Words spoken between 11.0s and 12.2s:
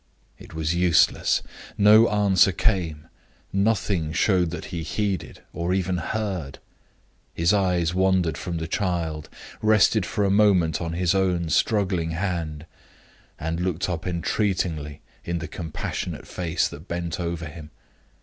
own struggling